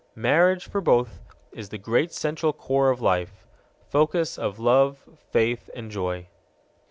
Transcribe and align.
Marriage, 0.15 0.67
for 0.67 0.79
them 0.79 0.85
both, 0.85 1.19
is 1.51 1.69
the 1.69 1.77
great 1.77 2.11
central 2.11 2.53
core 2.53 2.89
of 2.89 3.01
life 3.03 3.45
focus 3.87 4.35
of 4.35 4.57
love, 4.57 5.07
faith, 5.29 5.69
and 5.75 5.91
joy. 5.91 6.27